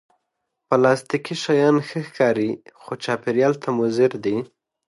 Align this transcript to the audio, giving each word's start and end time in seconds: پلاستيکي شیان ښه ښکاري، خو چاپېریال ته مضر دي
پلاستيکي 0.67 1.35
شیان 1.43 1.75
ښه 1.87 1.99
ښکاري، 2.07 2.51
خو 2.81 2.91
چاپېریال 3.03 3.53
ته 3.61 3.69
مضر 3.79 4.11
دي 4.23 4.37